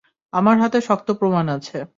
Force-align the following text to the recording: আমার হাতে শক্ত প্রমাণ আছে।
আমার 0.33 0.55
হাতে 0.59 0.79
শক্ত 0.81 1.07
প্রমাণ 1.11 1.45
আছে। 1.49 1.77